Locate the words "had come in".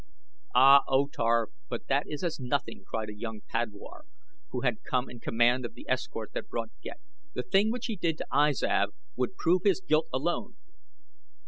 4.61-5.19